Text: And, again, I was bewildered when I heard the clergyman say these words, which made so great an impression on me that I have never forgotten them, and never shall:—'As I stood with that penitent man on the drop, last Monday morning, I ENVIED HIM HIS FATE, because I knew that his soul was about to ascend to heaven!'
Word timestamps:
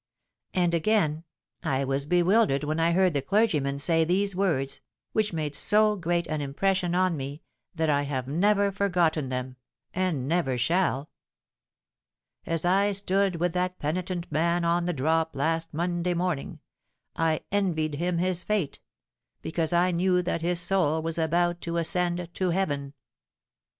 And, 0.55 0.73
again, 0.73 1.25
I 1.61 1.83
was 1.83 2.07
bewildered 2.07 2.63
when 2.63 2.79
I 2.79 2.91
heard 2.93 3.13
the 3.13 3.21
clergyman 3.21 3.77
say 3.77 4.03
these 4.03 4.35
words, 4.35 4.81
which 5.11 5.31
made 5.31 5.55
so 5.55 5.95
great 5.95 6.25
an 6.25 6.41
impression 6.41 6.95
on 6.95 7.15
me 7.15 7.43
that 7.75 7.87
I 7.87 8.01
have 8.01 8.27
never 8.27 8.71
forgotten 8.71 9.29
them, 9.29 9.57
and 9.93 10.27
never 10.27 10.57
shall:—'As 10.57 12.65
I 12.65 12.93
stood 12.93 13.35
with 13.35 13.53
that 13.53 13.77
penitent 13.77 14.31
man 14.31 14.65
on 14.65 14.85
the 14.85 14.93
drop, 14.93 15.35
last 15.35 15.71
Monday 15.71 16.15
morning, 16.15 16.61
I 17.15 17.41
ENVIED 17.51 17.93
HIM 17.93 18.17
HIS 18.17 18.41
FATE, 18.43 18.79
because 19.43 19.71
I 19.71 19.91
knew 19.91 20.23
that 20.23 20.41
his 20.41 20.59
soul 20.59 21.03
was 21.03 21.19
about 21.19 21.61
to 21.61 21.77
ascend 21.77 22.27
to 22.33 22.49
heaven!' 22.49 22.95